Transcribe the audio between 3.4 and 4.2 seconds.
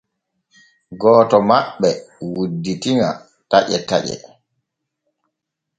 taƴe taƴe.